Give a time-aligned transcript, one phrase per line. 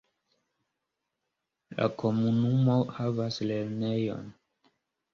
[1.77, 4.29] La komunumo havas lernejon.